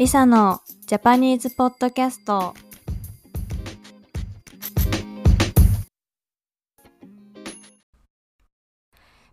[0.00, 2.54] リサのジャパニーズポッドキャスト。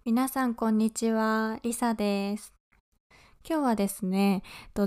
[0.03, 1.57] 皆さんこんにちは。
[1.63, 2.53] リサです。
[3.47, 4.43] 今日はですね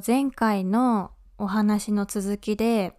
[0.07, 2.93] 前回のお話の続きで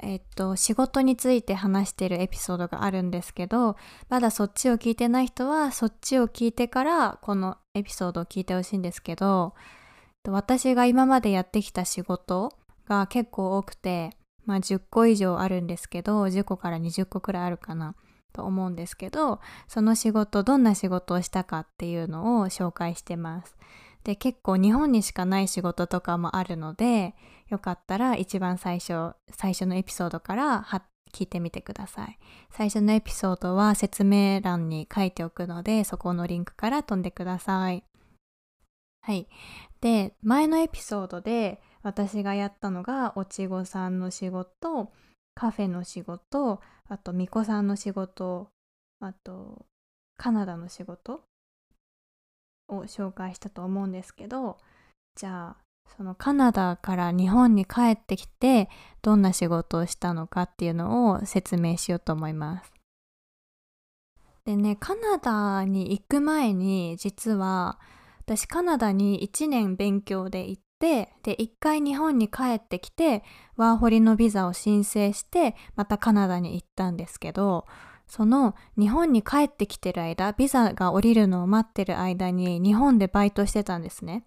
[0.00, 3.76] えっと、仕事について話してるエピソードがあるんですけど、
[4.10, 9.54] まだそっちを聞いてない人は、そっちを聞いてから、このエピソードを聞いてほしいんですけど、
[10.30, 12.52] 私が今までやってきた仕事
[12.86, 17.94] が結構多くて、まあ10個以上あるんですけど、10個から20個くらいあるかな
[18.32, 23.56] と思うんですけど、その仕事、どんな仕事をしたかっていうのを紹介してます。
[24.04, 27.14] で、結構日本にしかない仕事とかもあるので、
[27.48, 30.66] よかったら一番最初、最初のエピソードから
[31.12, 32.18] 聞いてみてください。
[32.50, 37.84] 最初のエピソードは説明欄に書いておくので、そこのリンクから飛んでください。
[39.02, 39.26] はい。
[39.80, 44.92] で、前のエピソードで私がやったのが、おちごさんの仕事、
[45.34, 48.48] カフェの仕事、あと、みこさんの仕事、
[49.00, 49.66] あと、
[50.16, 51.22] カナダの仕事
[52.68, 54.58] を紹介したと思うんですけど、
[55.14, 58.68] じゃあ、そのカナダから日本に帰ってきて
[59.02, 62.72] どんな仕事をしたのかっていうのを説明しようと思います。
[64.44, 67.78] でねカナダに行く前に実は
[68.28, 73.24] 私カナダに1年勉強で行ってで1回日本に帰ってきて
[73.56, 77.64] ワーホリのビザを申請してまたカナダに行ったんですけど
[78.06, 84.24] その日本に帰ってきてる間ビザが降りるのを待ってる間に日本でバイトしてたんですね。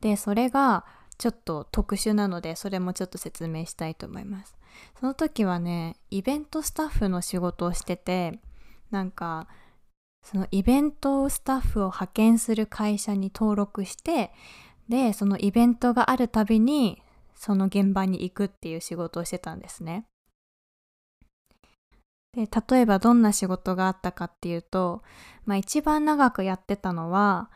[0.00, 0.84] でそれが
[1.18, 4.56] ちょっと特殊なのでそれもちょっと説明したいと思います
[4.98, 8.40] その時はねイベントスタッフの仕事をしてて
[8.90, 9.46] なんか
[10.22, 14.32] そのイベントスタッフを派遣する会社に登録して
[14.88, 17.02] でそのイベントがあるたびに
[17.34, 20.04] その現場に行くっていう仕事をしてたんですね。
[22.32, 25.02] で例えばどんな仕事があったかっていうと、
[25.46, 27.50] まあ、一番長くやってたのは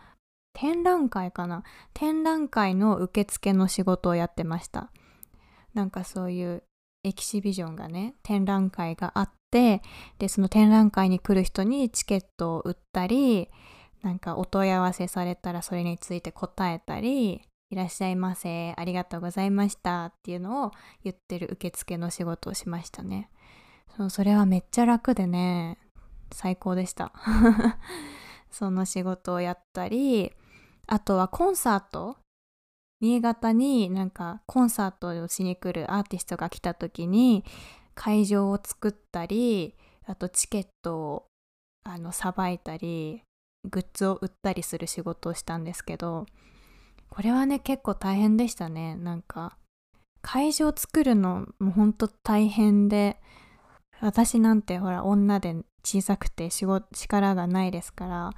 [0.52, 1.62] 展覧会かな？
[1.92, 4.90] 展覧会の受付の仕事をやってました。
[5.74, 6.62] なんかそういう
[7.04, 9.82] エキシビジョンがね展覧会があって
[10.18, 13.48] でその展覧会に来る人にチケットを売ったり
[14.02, 20.72] なんかお問い合わせされたらそれについて答えたりいらっしゃいませありがとうございましたっていうのを
[21.04, 23.30] 言ってる受付の仕事をしましたね。
[23.96, 25.78] そうそれはめっちゃ楽でね
[26.32, 27.12] 最高でした。
[28.50, 30.32] その仕事をやったり
[30.88, 32.16] あとはコンサート。
[33.00, 37.44] 新潟になんかコンサートをしに来るアーティストが来た時に
[37.94, 39.74] 会場を作ったり
[40.06, 41.26] あとチケットを
[41.84, 43.22] あのさばいたり
[43.70, 46.26] グッズを売ったりする仕事をしたんですけど
[47.08, 48.96] これはね結構大変でしたね。
[48.96, 49.56] なんか
[50.20, 53.20] 会場作るのもほんと大変で
[54.00, 58.30] 私なんてほら女で小さくて仕事力がないですから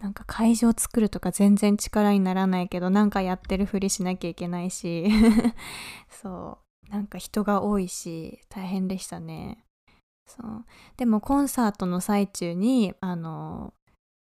[0.00, 5.08] なんか会場作るとか全然力にならないけどなんかやってるふりしなきゃいけないし
[6.10, 6.67] そう。
[6.90, 9.64] なんか人が多いし大変でしたね。
[10.26, 10.64] そう。
[10.96, 13.72] でもコンサートの最中にあの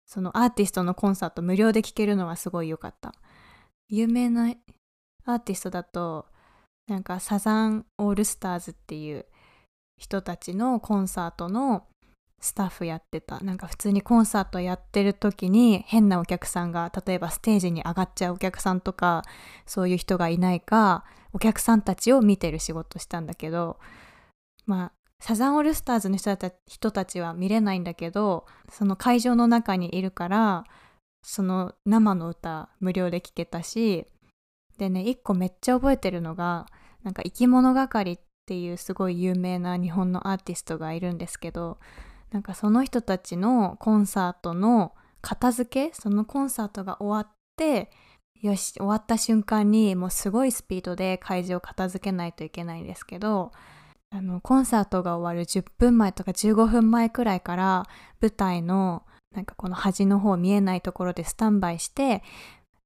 [0.05, 3.13] そのアーティストのコンサート無料で聴けるのはすごい良かった。
[3.89, 4.53] 有名な
[5.25, 6.25] アーティストだと
[6.87, 9.25] なんかサザンオールスターズっていう
[9.97, 11.85] 人たちのコンサートの
[12.39, 13.39] スタッフやってた。
[13.39, 19.23] なんか普通にコンサートやってる時に変なお客さんが例えばステージに上がっちゃうお客さんとか
[19.65, 21.03] そういう人がいないか
[21.37, 23.77] お客さんたちを見てる仕事したんだけど
[24.65, 30.63] まあサザンオールスターズの人た人たちは見れないんだけどその会場の中にいるから
[31.21, 34.07] その生の歌無料で聴けたし
[34.79, 36.65] でね一個めっちゃ覚えてるのが
[37.03, 41.77] なんか生き物係っていうすごい有名な日本のアーティストがいるんですけど
[42.31, 47.91] なんかその人たちのコンサートの片付けそのコンサートが終わって
[48.41, 53.51] よし終わった瞬間にもうすごいスピードで会場を片付けないといけないんですけど
[54.09, 57.85] あのコンサートが終わる10分前とか15分前くらいから
[58.21, 59.03] 舞台の
[59.35, 62.23] なんかこの端の方見えないところでスタンバイして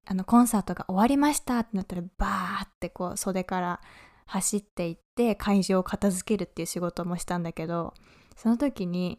[0.04, 3.80] あのコンサートが終わりましたってなったらバーってこう袖から
[4.26, 7.94] 走っていって会場を片付けるっていう仕事もしたんだけど
[8.36, 9.18] その時に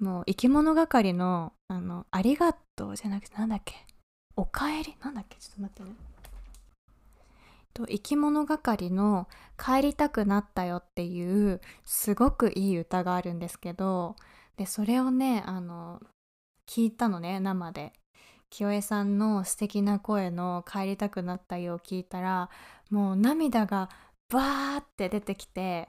[0.00, 3.74] もう生き物係のあのありがとうじゃなくてなんだっけ？
[4.36, 5.96] おかえりなんだっけちょっと待ってね。
[7.72, 9.28] と生き物係の
[9.58, 14.14] 「帰りたくなったよ」っていうすごくいい歌があるんですけど
[14.56, 16.00] でそれをねあの
[16.68, 17.92] 聞いたのね生で。
[18.50, 22.50] 清江さんの素敵な声の「帰りたくなったよ」を聞いたら
[22.88, 23.90] もう涙が
[24.28, 25.88] バーって出てきて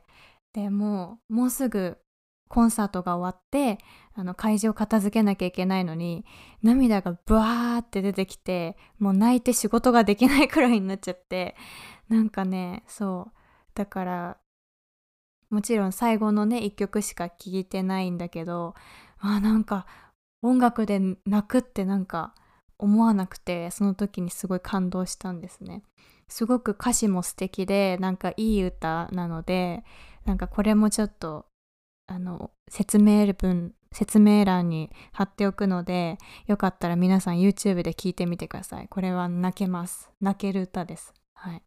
[0.51, 2.00] でもうもうすぐ
[2.47, 3.80] コンサートが終わって
[4.13, 6.25] あの会場片付けなきゃいけないのに
[6.62, 11.56] 涙がバーって出てきてもう泣いて仕事ができないくらいになっちゃって
[12.07, 13.38] なんかねそう。
[13.74, 14.38] だから
[15.50, 18.74] もちろん最後のね一曲しか聴いてないんだけど
[19.19, 19.86] あなんか
[20.41, 22.33] 音楽で泣くってなんか
[22.77, 25.83] 思わなくてその時にすごい感動したんですね。
[26.27, 29.83] すごく歌詞も素敵でなんかいい歌なので
[30.25, 31.45] なんかこれもちょっと
[32.07, 36.18] あの説明文説明欄に貼っておくので
[36.48, 38.88] よかったら皆さん YouTube で聞いてみてください。
[38.90, 40.10] これは泣けます。
[40.19, 41.13] 泣ける歌です。
[41.34, 41.62] はい。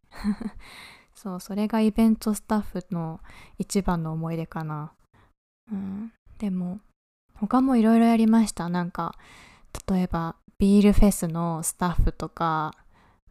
[1.15, 3.19] そうそれがイベントスタッフの
[3.57, 4.93] 一番の思い出かな。
[5.71, 6.13] うん。
[6.37, 6.79] でも
[7.33, 8.69] 他もいろいろやりました。
[8.69, 9.15] なんか
[9.87, 12.75] 例えばビールフェスのスタッフとか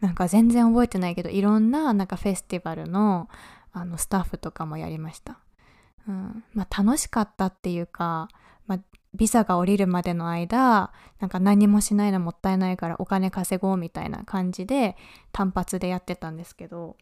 [0.01, 3.29] なんか全然覚えてないけどいろんななんかフェスティバルの
[3.73, 5.39] あのスタッフとかもやりました、
[6.55, 8.29] まあ、楽しかったっていうか、
[8.67, 8.79] まあ、
[9.15, 14.97] ビザが降りるまでの間なんか何もしないのもったいないからお金稼ごうみたいな感じで
[15.33, 16.97] 単発でやってたんですけど。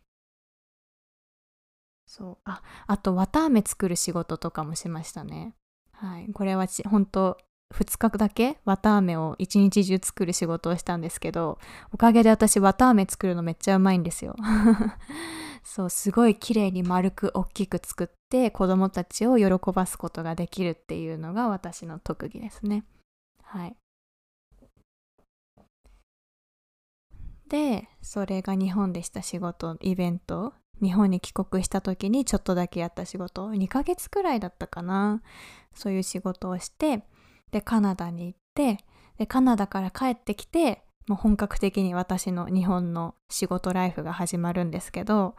[2.07, 2.39] そう。
[2.45, 5.55] ああと綿あめ作る仕事とかもしましたね。
[5.93, 6.33] はい。
[6.33, 7.37] これは本当
[7.75, 11.59] 2日だけ綿あめを一日中作る仕事をしたんですけど
[11.93, 14.37] おかげで私綿あめ作るのめっちゃうまいんですよ。
[15.69, 22.85] そうすごい綺麗に丸く大きく作って子供たちを喜ばすことができるっていうのが私の特技ですね。
[23.43, 23.77] はい。
[27.49, 30.55] でそれが日本でした仕事イベント。
[30.81, 33.51] 日本に帰国した時にちょっとだけやった仕事。
[33.51, 35.21] 2ヶ月くらいだったかな。
[35.75, 37.03] そういう仕事をして
[37.51, 38.79] でカナダに行って
[39.19, 45.37] でカナダから帰ってきてもう本格的に私の日本の仕事ライフが始まるんですけど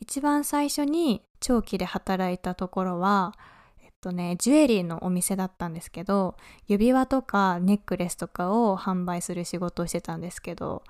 [0.00, 3.34] 一番最初に長期で働いたところは
[3.82, 6.36] えっとねジュエリーのお店だったんですけど
[6.66, 10.82] 指輪とかネックレスとかを販売する仕事をしてたんですけど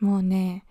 [0.00, 0.64] もうね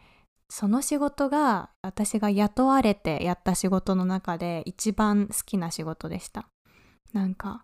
[0.49, 6.47] その仕事が私が雇われてやった仕事の中で一番好きな仕事でした。
[7.11, 7.63] なんか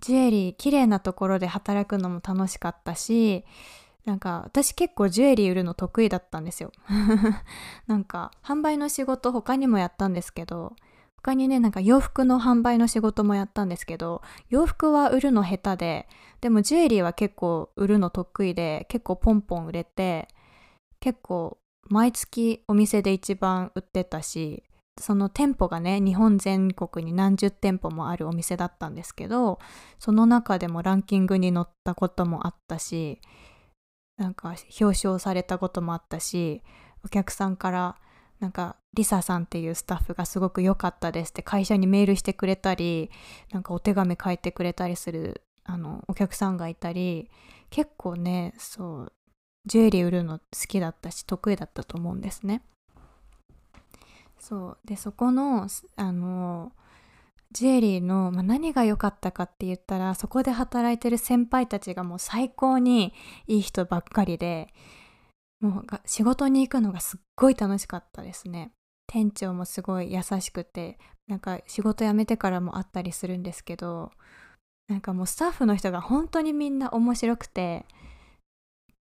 [0.00, 3.44] ジュエリー綺麗なところで働くのも楽しかったし
[4.04, 6.72] なんか私結構ジュエリー売るの得意だったんですよ。
[7.86, 10.76] なんか販売の仕事他にもやったんですけど
[11.16, 16.08] 他にねなんか洋服の販売の仕事もやったんですけど洋服は売るの下手で
[16.40, 20.28] でもジュエリーは結構売るの得意で結構ポンポン売れて
[21.00, 21.58] 結構
[21.88, 24.62] 毎月お店で一番売ってたし
[25.00, 29.58] その店舗がね日本全国に何十店舗もあるお店だったんですけど
[29.98, 33.20] その中でもランキングに載ったこともあったし
[34.18, 36.62] なんか表彰されたこともあったし
[37.04, 37.96] お客さんから
[38.40, 43.10] なんかリサさんっていうスタッフがすごく良かったですって会社にメールしてくれたり
[43.52, 47.30] なんかお手紙書いてくれたりするあのお客さんがいたり
[47.70, 49.12] 結構ねそう
[49.66, 52.62] ジュエリー売るの好きだったし得意だったと思うんですね。
[54.38, 55.66] そうでそこの
[55.96, 56.72] あの
[57.52, 63.14] ジュエリーの、まあ、何が良かったかって言ったらそこで働いてる先輩たちがもう最高に
[63.46, 64.68] いい人ばっかりで
[65.60, 68.70] もう仕事に行くのがすっごい楽しかったですね。
[69.08, 74.12] 店長もすごい優しくてなんか仕事辞めてからもあったりするんですけど
[74.88, 77.86] なんかもうスタッフの人が本当にみんな面白くて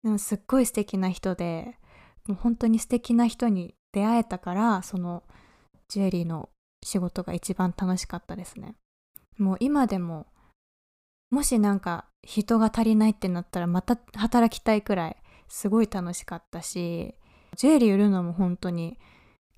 [0.05, 1.77] でもすっごい素敵な人で
[2.29, 5.25] もう本当に素敵な人に出会えたからその
[5.89, 6.49] ジュエリーの
[6.85, 8.75] 仕事が一番楽しかったですね。
[9.37, 10.27] もう今でも
[11.31, 15.17] もしなんか人が足りないってなったらまた働きたいくらい
[15.49, 17.15] すごい楽しかったし
[17.57, 18.99] ジュエリー売るのも本当に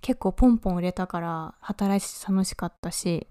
[0.03, 3.29] 結構ポンポン売れたから働いて楽しかったし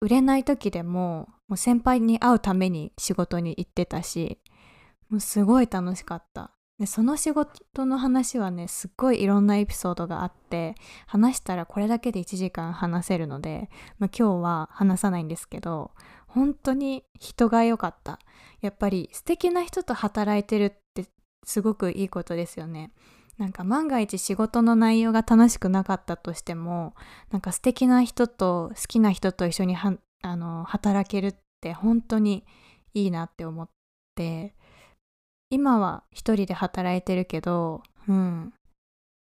[0.00, 4.38] 売れない時でももう先輩に会うために仕事に行ってたし
[5.08, 6.52] もうすごい楽しかった。
[6.80, 10.74] でその仕事の話はねすっごいいろんなエピソードがあって
[11.06, 13.68] 話したらこれだけで1時間話せるので、
[13.98, 15.90] まあ、今日は話さないんですけど
[16.26, 18.18] 本当に人が良かった。
[18.62, 21.06] やっぱり素敵な人と働いてるって
[21.44, 22.92] すごくいいことですよね。
[23.36, 26.94] なんか万が一仕事の内容が楽しくなかったとしても
[27.30, 32.44] なんか素敵な人と好きな人と一緒にあの働けるって本当に
[32.94, 33.68] いいなって思っ
[34.14, 34.54] て。
[35.50, 38.52] 今は一人で働いてるけど、うん。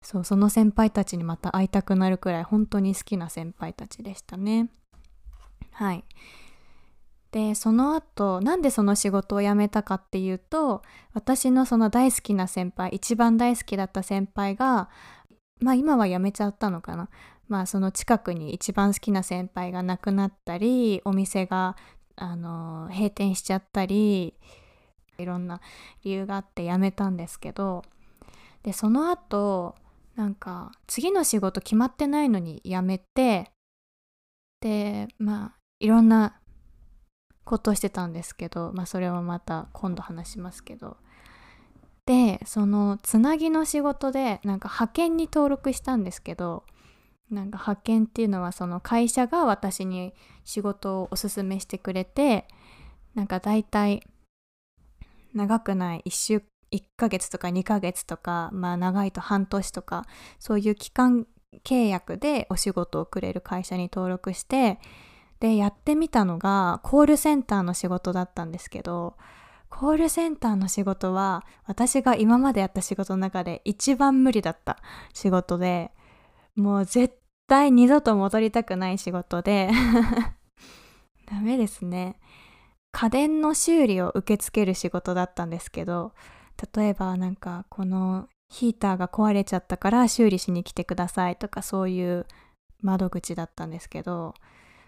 [0.04, 4.70] そう、その先輩たちにまた会いたくなるくらい本当に好きな先輩たちでしたね。
[5.72, 6.04] はい。
[7.32, 10.82] でその後なんでその仕事を辞めたかっていうと
[11.14, 14.90] 私のその大好きな先輩一番大好きだった先輩が
[15.62, 17.10] まあ今は辞めちゃったのかな
[17.48, 21.78] まあその近くに一番好きな先輩が亡くなったりお店が
[22.18, 24.34] あの閉店しちゃったり
[25.18, 25.62] いろんな
[26.04, 27.84] 理由があって辞めたんですけど
[28.64, 29.76] でその後
[30.16, 33.52] なんか次の仕事決まってないのに辞めて
[34.62, 36.40] でまあいろんな
[37.44, 40.98] ことしてたんですけどまあそれはまた今度話しますけど。
[42.08, 46.64] でそのつなぎの仕事でなんか派遣に登録したんですけど
[47.30, 50.14] なんか派遣っていうのはその会社が私に
[50.44, 52.48] 仕事をおすすめしてくれて
[53.14, 54.02] なんか大体
[55.34, 60.06] 長くない1週1ヶ月とか2ヶ月とかまあ長いと半年とか
[60.40, 61.28] そういう期間
[61.66, 64.80] 契約でお仕事をくれる会社に登録して
[65.40, 69.16] でやってみたのがコールセンターの仕事だったんですけど
[69.70, 74.78] コールセンターの仕事は私が今までやった仕事の中で一番無理だった
[75.14, 75.92] 仕事で
[76.56, 77.16] もう絶
[77.48, 79.70] 対二度と戻りたくない仕事で。
[81.30, 82.20] ダメですね。
[82.92, 86.14] 家電の修理を受け付ける仕事だったんですけど
[86.76, 92.26] 例えばなんかこのヒーターが壊れちゃったから修理しに来てくださいとかそういう
[92.82, 94.34] 窓口だったんですけど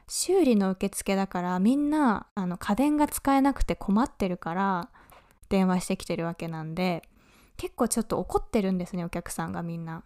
[0.07, 4.89] 修理の受付だからみんなあの家電が使えなくて困ってるから
[5.49, 7.03] 電話してきてるわけなんで
[7.57, 10.03] 結構ちょっと怒ってるんですねお客さんがみんな。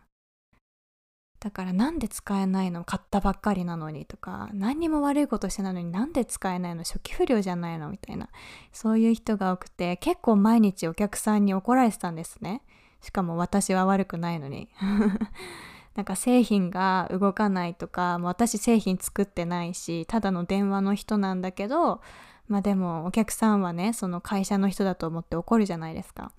[1.39, 6.83] だからなんで使えないの買ったばっかりなのにとか何にも悪いことしてないのになんで使えないの？
[6.83, 7.89] 初期不良じゃないの？
[7.89, 8.29] みたいな。
[8.71, 12.63] そういう人が多くて結構毎日お客さんに怒られてたんですね。
[13.01, 14.69] しかも私は悪くないのに。
[15.95, 22.01] なんか製品が動かないとか私製品作ってないしただの電話の人なんだけど
[22.47, 26.31] まあでもお客さんはねその会社の人だと思って怒るじゃないですか。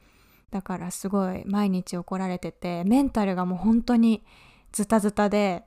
[0.51, 4.25] だからすごい毎日怒られててメンタルがもう本当に
[4.73, 5.65] ズタズタで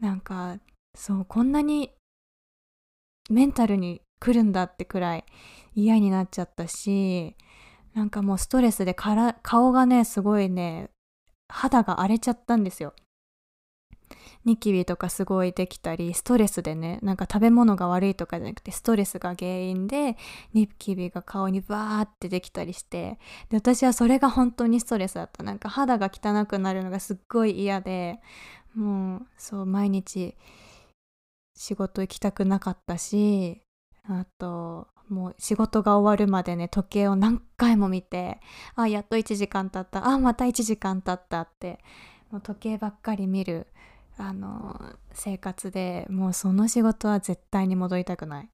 [0.00, 0.58] なんか
[0.94, 1.90] そうこんなに
[3.30, 5.24] メンタルに来るんだってくらい
[5.74, 7.36] 嫌になっちゃったし
[7.94, 10.90] なんかもうストレスで顔がねすごいね
[11.48, 12.94] 肌が荒れちゃったんですよ。
[14.44, 20.16] ニキビとかすごいできたりストレスでねなんか食べ物が悪いとかじゃなくてストレスが原因で
[20.52, 23.18] ニキビが顔にバーってできたりして
[23.48, 25.42] で私はそれが本当にストレスだった。
[25.42, 28.20] なんか肌が汚くなるのがすっごい嫌で
[28.74, 30.36] もうそう毎日
[31.54, 33.60] 仕事行きたくなかったし
[34.08, 38.40] あともう仕事が終わるまでね時計を何回も見て
[38.74, 40.08] あやっと1時間経った。
[40.08, 41.78] あまた1時間経ったって
[42.30, 43.66] もう時計ばっかり見る。
[44.16, 48.48] あの生活でもうその仕事は絶対に戻りたくないっ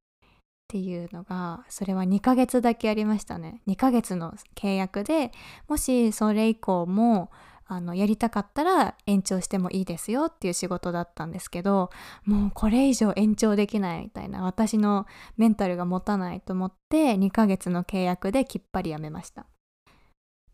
[0.68, 3.60] ていうのがそれは2ヶ月だけありましたね。
[3.66, 5.32] 2ヶ月の契約で
[5.68, 7.30] もしそれ以降も
[7.66, 11.90] あのやりたかったら延長してもいいですよっていう仕事だったんですけど
[12.24, 19.46] もうこれ以上延長できないみたいな私のメンタルが持たないと思って2ヶ月の契約できっぱりやめました。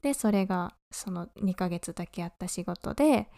[0.02, 3.28] でそれがその2ヶ月だけやった仕事で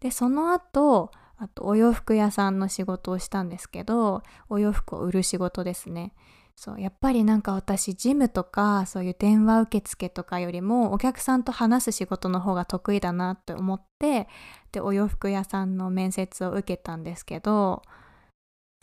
[0.00, 6.12] でその後あとお洋服屋さんの仕事をしたんですけどお洋服を売る仕事ですね。
[6.56, 14.26] そうやっぱりなんか私ジムとかそういう電話受付とかよりもお客さんと話す仕事の方が得意だなって思って
[14.72, 17.82] でお洋服屋さんの面接を受けたんですけど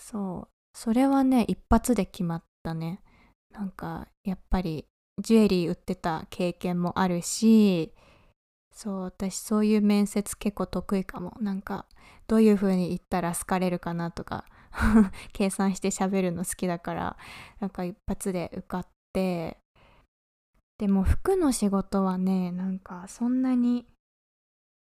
[0.01, 3.01] そうそれはね一発で決まったね。
[3.51, 4.85] なんかやっぱり
[5.21, 7.93] ジュエリー売ってた経験もあるし
[8.75, 11.35] そう私そういう面接結構得意かも。
[11.39, 11.85] なんか
[12.27, 14.45] どういう風に言ったら好かれるかなとか
[15.33, 17.17] 計算して喋るの好きだから
[17.59, 19.57] なんか一発で受かって
[20.77, 23.85] でも服の仕事はねなんかそんなに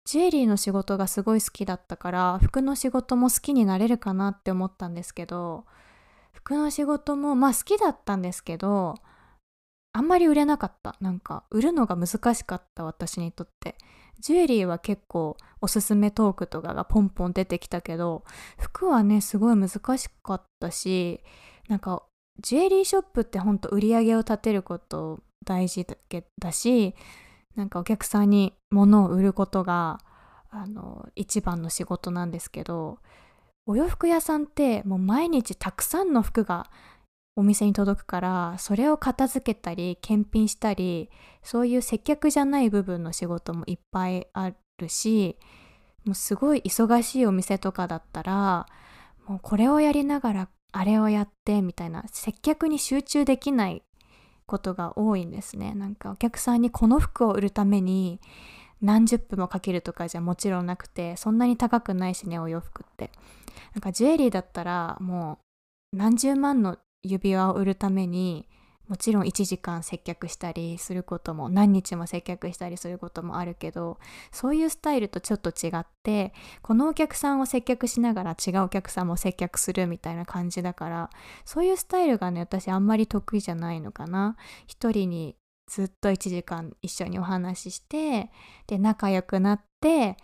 [0.04, 5.64] ジュエリーの仕事がすごい好きだったから服の仕事も好きになれるかなって思ったんですけど
[6.32, 8.94] 服の仕事もまあ好きだったんですけど
[9.96, 10.96] あんまり売れなかった。
[11.00, 13.76] なんか売るのが難しかった私にとって。
[14.20, 18.24] ジュエリーは結構おすすめトークとかがポンポン出てきたけど
[18.58, 21.20] 服はねすごい難しかったし
[21.68, 22.02] なんか
[22.40, 26.94] ジュエリーショップってほんと売り上げを立てること大事だけだし
[27.56, 30.00] なんかお客さんに物を売ることが
[30.50, 32.98] あの一番の仕事なんですけど
[33.66, 36.70] お洋服屋さんってもう毎日たくさんの服が
[37.36, 41.10] お店に届くからそれを片付けたり検品したり
[41.42, 45.36] そういう接客じゃない部分の仕事もいっぱいあるし
[46.06, 48.66] もうすごい忙しいお店とかだったら
[49.26, 53.82] もうこれをやりながらあれをやってみたいな接客に集中できない
[54.46, 55.74] ことが多いんですね。
[55.74, 58.20] なんかお客さんにこの服を売るために
[58.80, 63.10] 何十分もかけるとかじゃもちろんなくてそんなに高くないしねお洋服って。
[63.74, 65.38] なんかジュエリーだったらも
[65.92, 68.48] う何十万の指輪を売るために
[68.88, 73.98] もちろん1時間接客したりすることも何日も接客したりすることもあるけど
[74.30, 76.32] そういうスタイルとちょっと違って
[76.62, 81.10] このお客さんを接客しながら違うお客さんも接客するみたいな感じだから
[81.44, 84.36] そういうスタイルがね私あんまり得意じゃないのかな。
[84.66, 85.36] 一人に
[85.66, 88.30] ずっと1時間一緒にお話しして
[88.68, 90.16] で仲良くなって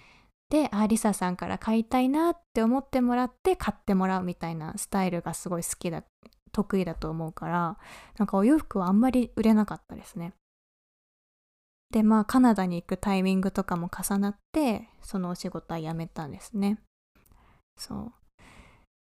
[0.50, 6.04] であリサさんから買いたいなって思ってもらって買ってもらうみたいなスタイルがすごい好きだ。
[6.52, 7.78] 得意だと思うから
[8.18, 10.34] なんかお洋服はあんまり売れなかったですね。
[11.90, 16.78] でまあカナダに行くタイミングとかも重なってそのお仕事は辞めたんですね。
[17.76, 18.12] そう。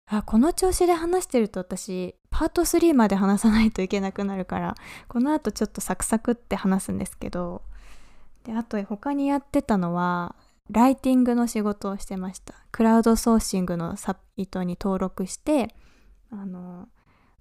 [0.09, 4.75] あこの調子で話してると私パート3まで話さないといけなくなるから
[5.09, 7.63] この後ちょっとサクサクって話すんですけど
[8.45, 10.37] であと他にやってたのは
[10.71, 12.55] ライティングの仕事をしてました。
[12.73, 15.75] クラウドソーシングのサイトに登録して
[16.31, 16.89] あの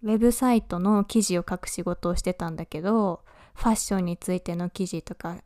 [0.03, 3.21] ウェブサイトの記事を書く仕事をしてたんだけど
[3.55, 5.37] ファッションについての記事とか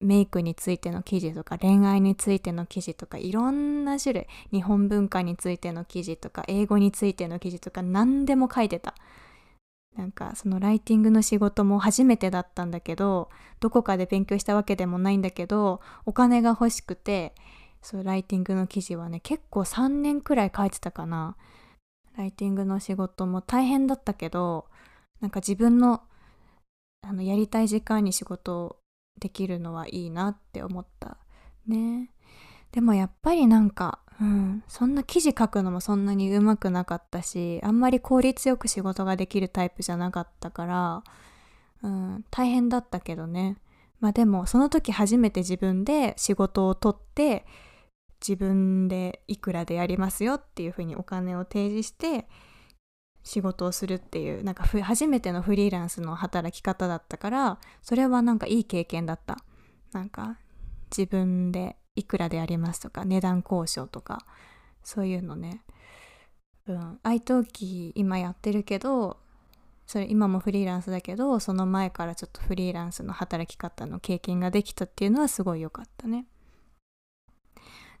[0.00, 8.94] メイクについての記事とか恋愛についての記事とかいろんな種類日本文化についての記事とか英語についての記事とか何でも書いてた。
[9.96, 17.34] なんかそのライティングの仕事も初めてだったんだけどどこかで勉強したわけでもないんだけどお金が欲しくて
[17.82, 21.36] そうライティングの記事はね結構3年くらい書いてたかな。
[22.16, 24.66] ライティングの仕事も大変だったけど
[25.20, 26.02] なんか自分の
[27.02, 28.76] あのやりたい時間に仕事
[29.18, 31.16] できるのはいいなって思った。
[31.66, 32.10] ね。
[32.72, 41.02] でもやっぱりなんか、うん、そんな記事書くのもそんなにうまくなかったしあんまり効率よく仕事ができるタイプじゃなかったから、
[41.82, 43.56] うん、大変だったけどね。
[44.00, 47.44] まあでもその時初めて自分で仕事を取って
[48.20, 52.28] 自分でいくらでやりますよっていうふうにお金を提示して
[53.22, 59.38] 仕事をするっていうなんか初めてのフリーランスの働き方だったからそれはなんかいい経験だった。
[59.92, 60.38] なんか
[60.96, 64.24] 自分でいくらでやりますとか値段交渉とか
[64.84, 65.62] そういうのね。
[66.66, 67.00] うん。
[67.02, 69.18] 愛登記今やってるけど
[69.86, 76.26] それ今もフリーランスだけどその前からちょっとフリーランスの働き方の経験ができたっていうのはすごい良かったね。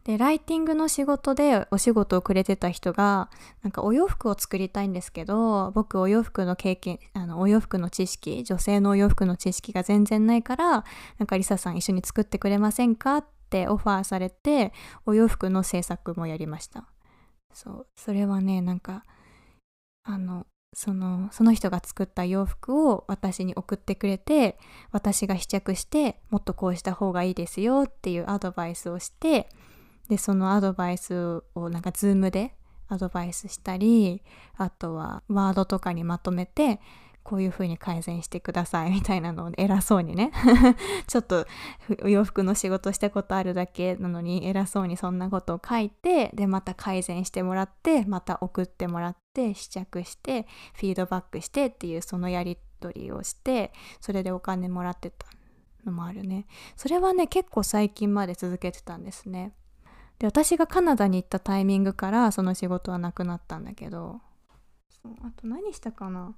[0.04, 3.30] でライティングの仕事でお仕事をくれてた人が
[3.62, 10.84] なんかお洋服を作りたいんですけど僕お洋服の経験あのお洋服の知識女性のお洋服の知識が全然ないから
[11.18, 13.18] なんかリサさん一緒に作ってくれませんか？
[13.18, 14.72] ってオファーされて
[15.04, 16.86] お洋服の制作もやりました。
[17.52, 17.86] そう。
[17.96, 19.04] それはねなんか
[20.04, 24.56] あのそのその人が作った洋服を私に送ってくれて
[24.92, 29.48] 私が試着してもっとこうした方がいいですよっていうアドバイスをして
[30.10, 32.52] でそのアドバイスをなんかズームで
[32.88, 34.22] アドバイスしたり
[34.56, 36.80] あとはワードとかにまとめて
[37.22, 40.32] こういう風に改善してくださいみたいなのを偉そうにね
[41.06, 41.46] ちょっと
[42.04, 55.28] 洋服の仕事したことあるだけなのに偉そうにそんなことを書いてでまた改善してもらってまた送ってもらって試着してフィードバックしてっていうそのやり取りをしてそれでお金もらってた
[55.84, 56.46] のもあるね。
[56.74, 59.52] それはね結構最近まで続けてたんですね。
[60.20, 64.20] で私がカナダに行ったタイミングからその仕事はなくなったんだけど。
[65.02, 66.36] そうあと何したかな。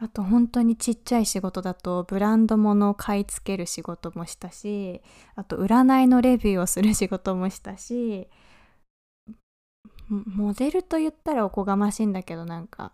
[0.00, 5.02] あと本当にちっちゃい仕事だとブランド物を買い付ける仕事もしたし
[5.34, 8.28] あと占いのレビューをする仕事もしたし
[10.08, 12.92] モデルと言ったらおこがましいんだけどなんか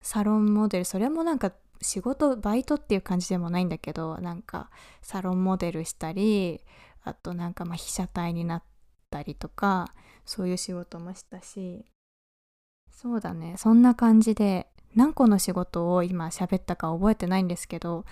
[0.00, 4.70] サロンモデルそれもなんか仕事バイトっていう感じでもないんだけどなんか
[5.02, 6.62] サロンモデルしたり
[7.04, 8.62] あとなんかまあ被写体になっ
[9.12, 9.92] ったりとか
[10.24, 11.84] そういう仕事もしたし。
[12.90, 13.56] そうだね。
[13.58, 18.04] そんな感じで何個の仕事を今喋ったか覚えてないんですけど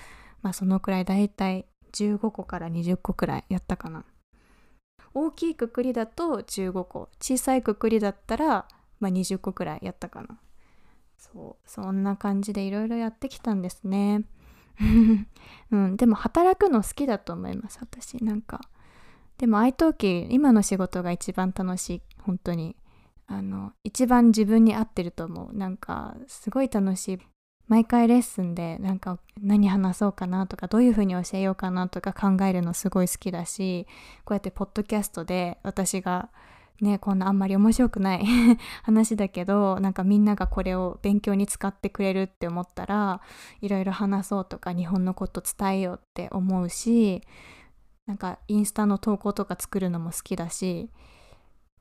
[0.43, 4.05] まあそのくらいだいたい15個から20個くらいやったかな。
[5.13, 8.69] 大きいくくりだと15個小さいくくりだったら、
[9.01, 10.39] まあ、20個くらいやったかな。
[11.19, 11.69] そう。
[11.69, 14.25] そんな感じでいろいろやってきたんですね。
[15.73, 17.79] うん、でも働くの好きだと思います。
[17.81, 18.61] 私なんか。
[19.41, 22.77] でも愛登記今の仕事が一番楽しい本当に。
[23.27, 25.57] あの一番自分に合ってると思う。
[25.57, 27.19] なんかすごい楽しい。
[27.69, 33.87] 毎回レッスンでなんか何話そうかなとかどういうふうに教えようかなとか考えるのすごい好きだし
[34.25, 36.31] こうやってポッドキャストで私が
[36.81, 38.27] ねこんなあんまり面白くない
[38.83, 43.21] 話だけどなんかみんながこれを勉強に使ってくれるって思ったら
[43.61, 47.23] いろいろ話そうとか日本のこと伝えようって思うし
[48.11, 50.91] なんかインスタの投稿とか作るのも好きだし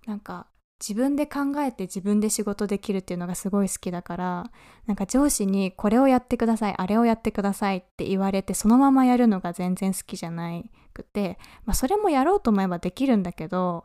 [0.06, 0.46] なんか
[0.80, 4.52] 自分で考えて自分で仕事できるっていうのがすごい好きだから
[4.86, 10.62] なんか上司にこれをやってくださいあれをやってくださいって言われてそのままやるのが全然好きじゃな
[10.94, 13.84] くて、まあ、それもやろうと思えばできるんだけど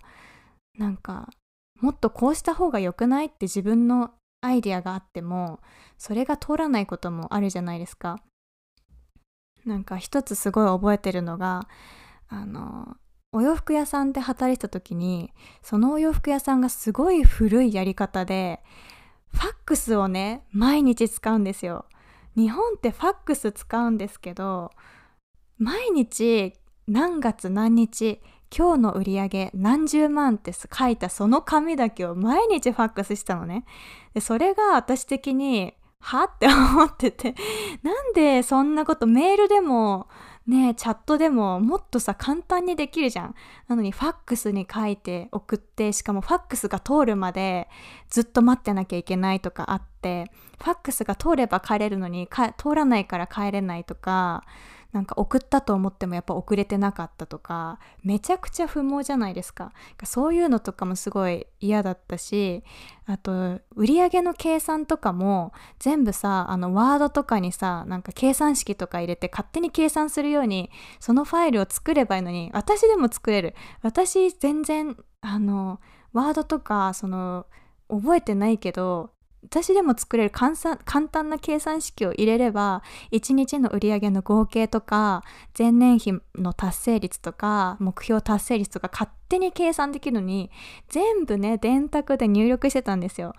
[0.77, 1.31] なんか
[1.81, 4.11] もっとこうした方が良くないって自分の
[4.43, 5.61] アイディアがあっても
[5.97, 8.19] それが通らないこともあるじゃないですか。
[9.65, 11.67] なんか一つすごい覚えてるのが
[12.35, 12.97] あの
[13.33, 18.61] お洋服屋さんで働いてた時にそのお洋服屋さんがすごい古いやり方で
[19.33, 21.87] ファックスをね毎日使うんですよ。
[22.37, 24.73] 日本ってファックス使うんですけど
[25.59, 26.55] 毎日
[26.89, 28.21] 何月何日
[28.57, 33.65] 今日の売り上げ何十万って書いたその紙だけを毎日ファックスしたのね。
[34.15, 37.35] でそれが私的にはって思ってて
[37.83, 40.09] なんでそんなことメールでも
[40.47, 43.35] ねチャットでももっとさ簡単にできるじゃん。
[43.69, 47.69] なのにファックスに書いて送ってしかもファックスが通るまで
[48.11, 52.29] ずっと待ってなきゃいけないとかあってファックスが通れば帰れるのに
[52.59, 54.45] 通らないから帰れないとか
[54.95, 59.73] なんか送ったと思ってもやっぱ遅れてなかったとかめちゃくちゃ不毛じゃないですか。
[60.05, 62.63] そういうのとかもすごい嫌だったし
[63.05, 73.55] あと売上の計算とかも全部さあのワードとかにさなんか計算式とか入れて勝手に計算するようにそのファイルを作ればいいのに私でも作れる。
[73.83, 75.81] 私全然あの
[76.13, 77.47] ワードとかその
[77.89, 79.11] 覚えてないけど
[79.45, 80.57] 私でも作れる簡
[81.09, 85.23] 単な計算式を入れれば1日の売上の合計とか
[85.57, 90.51] 前年比の達成率とか目標達成率とか勝手に計算できるのに
[90.89, 93.35] 全部ね電卓で入力してたんですよ。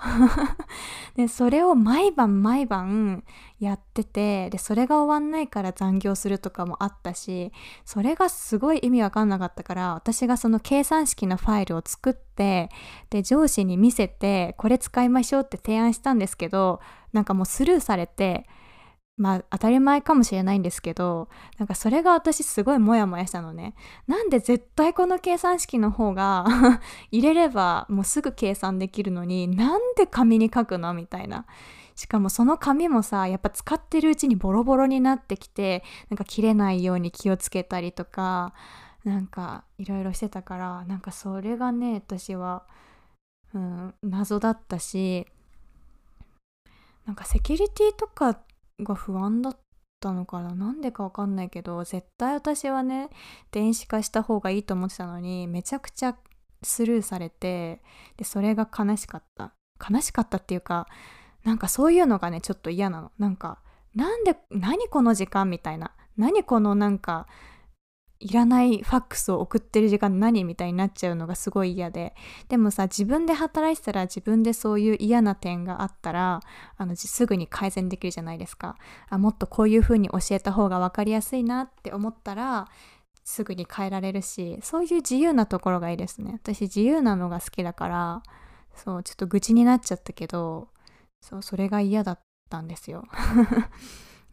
[1.15, 3.23] でそれを毎晩毎晩
[3.59, 7.51] やっててでそれが終わんないから残業するとかもあったし
[7.85, 12.69] それがすごい意味わかんなかったから私がその計算式のファイルを作って
[13.09, 16.81] で上司に見せてこれ使いましょうって提案したんですけど
[17.13, 18.45] なんかもうスルーされて
[19.17, 23.75] まあ当たり前かもしれないんですけどなんかそれが私すごいモヤモヤしたのね。
[24.07, 26.45] なんで絶対この計算式の方が
[27.11, 31.45] 入れればもうすぐ計算できるのになんで紙に書くのみたいな。
[31.95, 38.53] しかもその紙もさやっぱ使ってるうちにボロボロになってきてなんか切れないように気をつけたりとか
[39.05, 42.63] なんかいろいろしてたからなんかそれがね私は、
[43.53, 45.25] うん、謎だったし
[47.05, 49.57] なんかセキュリティとかってが不安だっ
[49.99, 50.53] たのかな？
[50.53, 53.09] なんでかわかんないけど絶対私はね
[53.51, 56.15] 電子化した方がいいと思ってたのにめちゃくちゃ
[56.61, 57.81] スルーされて
[58.17, 59.53] でそれが悲しかった。
[59.89, 60.87] 悲しかったっていうか
[61.43, 63.11] なんかそういうのがねちょっと嫌なの。
[63.17, 63.59] なんか
[63.93, 65.91] なんで何この時間みたいな。
[66.17, 67.27] 何このなんか
[68.19, 72.15] いらないファックスを送ってる時間何みたいになっちゃうのがすごい嫌で。
[72.47, 76.41] でもさ自分で働いてたら自分でそういう嫌な点があったら
[76.77, 78.77] あのすぐに改善できるじゃないですか。
[79.09, 82.67] あもっとこういう風に教えた方が分かりやすいなって思ったら
[83.23, 86.31] すぐに変えられるしそういう自由なところがいいですね。
[86.33, 88.23] 私自由なのが好きだから
[88.75, 90.69] そうちょっと愚痴になっちゃったけど
[91.21, 93.03] そうそれが嫌だったんですよ。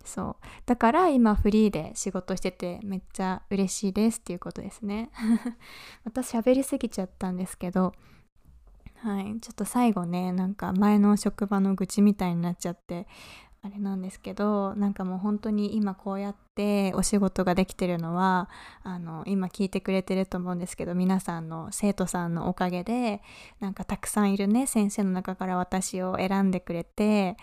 [0.04, 0.46] そう。
[0.66, 5.10] だから今フリーで仕事しててめっちゃ嬉しいですっていうことですね。
[6.04, 7.94] また喋りすぎちゃったんですけど
[8.96, 9.40] はい。
[9.40, 13.06] ちょっと最後ねなんか前の職場の愚痴みたいになっちゃって
[13.64, 18.50] あれなんですけどなんかもう本当に今こうやってお仕事ができてるのは
[18.82, 23.22] あの今聞いてくれてると思うんですけど皆さんの生徒さんのおかげで
[23.60, 27.36] なんかたくさんいるね先生の中から私を選んでくれて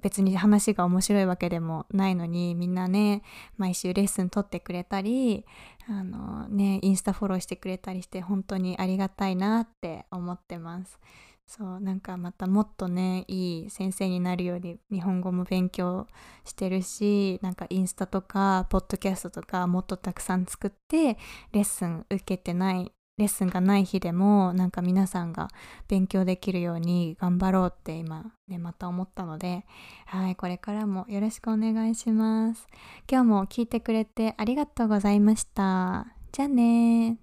[0.00, 3.22] 別に話が面白いわけでもないのにみんなね
[3.56, 5.44] 毎週レッスン取ってくれたり
[5.88, 10.98] あのねインスタフォローしてくれたりして本当にありがたいなって思ってます。
[11.46, 16.06] そうなんかまたもっとねいい先生になるように日本語も勉強
[16.44, 21.18] してるしなんかインスタとかポッドキャストとかもっとたくさん作って
[21.52, 25.48] レッスン受けてないレッスンがない日でもなんか皆さんが
[25.88, 29.64] 勉強できるように頑張ろうって今ねまた思ったので
[30.06, 32.66] はいこれからもよろしくお願いします。
[33.10, 36.06] 今日も聞いてくれてありがとうございました。
[36.32, 37.18] じゃあね